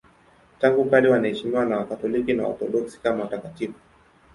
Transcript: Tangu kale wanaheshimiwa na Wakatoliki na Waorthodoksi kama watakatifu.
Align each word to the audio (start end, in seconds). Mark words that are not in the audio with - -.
Tangu 0.59 0.89
kale 0.89 1.09
wanaheshimiwa 1.09 1.65
na 1.65 1.77
Wakatoliki 1.77 2.33
na 2.33 2.43
Waorthodoksi 2.43 2.99
kama 3.01 3.23
watakatifu. 3.23 3.79